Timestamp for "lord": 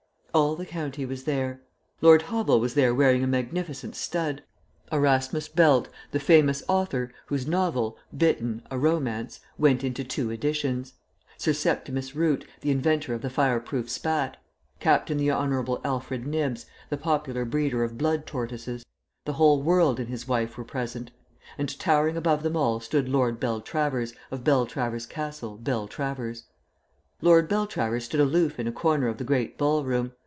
1.99-2.21, 23.09-23.37, 27.21-27.49